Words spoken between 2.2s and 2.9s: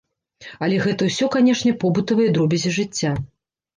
дробязі